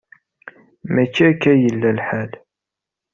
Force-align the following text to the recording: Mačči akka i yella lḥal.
Mačči 0.93 1.23
akka 1.29 1.51
i 1.55 1.61
yella 1.63 1.89
lḥal. 1.97 2.31